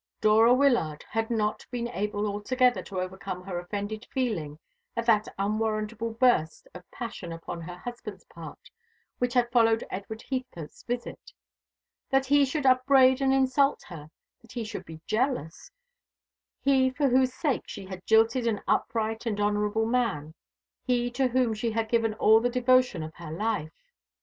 Dora 0.19 0.51
Wyllard 0.51 1.05
had 1.11 1.29
not 1.29 1.63
been 1.69 1.87
able 1.89 2.25
altogether 2.25 2.81
to 2.85 2.99
overcome 2.99 3.43
her 3.43 3.59
offended 3.59 4.07
feeling 4.11 4.57
at 4.97 5.05
that 5.05 5.27
unwarrantable 5.37 6.09
burst 6.13 6.67
of 6.73 6.89
passion 6.89 7.31
upon 7.31 7.61
her 7.61 7.77
husband's 7.77 8.25
part, 8.25 8.71
which 9.19 9.35
had 9.35 9.51
followed 9.51 9.83
Edward 9.91 10.23
Heathcote's 10.27 10.81
visit. 10.81 11.31
That 12.09 12.25
he 12.25 12.45
should 12.45 12.65
upbraid 12.65 13.21
and 13.21 13.31
insult 13.31 13.83
her, 13.89 14.09
that 14.41 14.53
he 14.53 14.63
should 14.63 14.85
be 14.85 15.01
jealous 15.05 15.69
he 16.63 16.89
for 16.89 17.07
whose 17.09 17.31
sake 17.35 17.67
she 17.67 17.85
had 17.85 18.03
jilted 18.07 18.47
an 18.47 18.61
upright 18.67 19.27
and 19.27 19.39
honourable 19.39 19.85
man, 19.85 20.33
he 20.83 21.11
to 21.11 21.27
whom 21.27 21.53
she 21.53 21.69
had 21.73 21.89
given 21.89 22.15
all 22.15 22.39
the 22.39 22.49
devotion 22.49 23.03
of 23.03 23.13
her 23.13 23.29
life! 23.29 23.71